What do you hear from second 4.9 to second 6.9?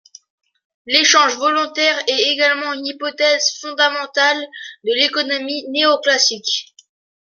l'économie néoclassique.